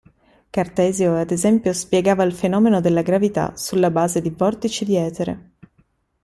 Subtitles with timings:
[0.49, 5.51] Cartesio ad esempio spiegava il fenomeno della gravità sulla base di vortici di etere.